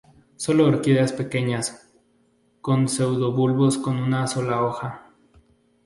Son 0.35 0.59
orquídeas 0.61 1.13
pequeñas, 1.13 1.93
con 2.59 2.87
pseudobulbos 2.87 3.77
con 3.77 3.97
una 3.97 4.25
sola 4.25 4.63
hoja. 4.65 5.11